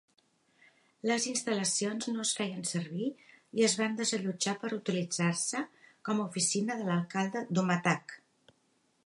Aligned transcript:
Les 1.09 1.25
instal·lacions 1.31 2.07
no 2.13 2.23
es 2.23 2.31
feien 2.39 2.65
servir 2.69 3.11
i 3.61 3.67
es 3.69 3.77
van 3.83 3.99
desallotjar 4.01 4.57
per 4.65 4.73
utilitzar-se 4.81 5.63
com 6.11 6.25
a 6.25 6.27
oficina 6.35 6.81
de 6.83 6.91
l'alcalde 6.91 7.47
d'Umatac. 7.55 8.19